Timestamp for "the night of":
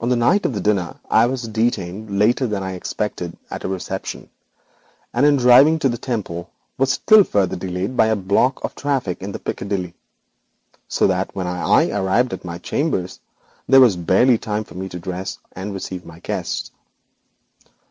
0.08-0.54